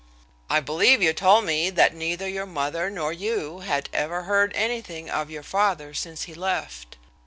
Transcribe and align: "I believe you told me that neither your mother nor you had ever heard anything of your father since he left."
"I 0.49 0.61
believe 0.61 1.03
you 1.03 1.13
told 1.13 1.45
me 1.45 1.69
that 1.69 1.93
neither 1.93 2.27
your 2.27 2.47
mother 2.47 2.89
nor 2.89 3.13
you 3.13 3.59
had 3.59 3.87
ever 3.93 4.23
heard 4.23 4.51
anything 4.55 5.11
of 5.11 5.29
your 5.29 5.43
father 5.43 5.93
since 5.93 6.23
he 6.23 6.33
left." 6.33 6.97